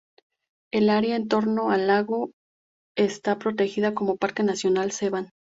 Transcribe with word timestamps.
El 0.73 0.89
área 0.89 1.15
en 1.15 1.27
torno 1.27 1.69
al 1.69 1.85
lago 1.85 2.31
está 2.97 3.37
protegida 3.37 3.93
como 3.93 4.17
Parque 4.17 4.41
nacional 4.41 4.91
Seván. 4.91 5.29